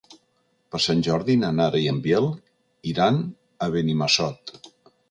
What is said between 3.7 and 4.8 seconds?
Benimassot.